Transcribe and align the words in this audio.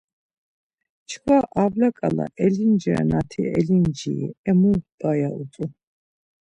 Çkva 1.09 1.37
avla 1.63 1.89
ǩala 1.97 2.25
elinciranati 2.45 3.41
elinciri 3.57 4.29
e 4.49 4.51
mu 4.59 4.71
p̌a 4.99 5.11
ya 5.19 5.29
utzu. 5.39 5.65